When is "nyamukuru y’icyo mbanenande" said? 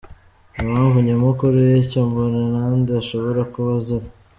1.07-2.89